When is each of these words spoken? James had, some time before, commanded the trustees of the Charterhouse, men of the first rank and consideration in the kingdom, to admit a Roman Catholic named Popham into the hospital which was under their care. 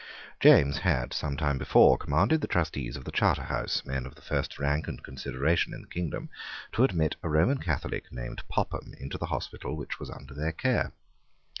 James 0.39 0.79
had, 0.79 1.13
some 1.13 1.37
time 1.37 1.59
before, 1.59 1.95
commanded 1.95 2.41
the 2.41 2.47
trustees 2.47 2.95
of 2.97 3.03
the 3.03 3.11
Charterhouse, 3.11 3.85
men 3.85 4.07
of 4.07 4.15
the 4.15 4.23
first 4.23 4.57
rank 4.57 4.87
and 4.87 5.03
consideration 5.03 5.75
in 5.75 5.81
the 5.83 5.87
kingdom, 5.87 6.27
to 6.71 6.83
admit 6.83 7.15
a 7.21 7.29
Roman 7.29 7.59
Catholic 7.59 8.11
named 8.11 8.41
Popham 8.49 8.95
into 8.99 9.19
the 9.19 9.27
hospital 9.27 9.77
which 9.77 9.99
was 9.99 10.09
under 10.09 10.33
their 10.33 10.53
care. 10.53 10.93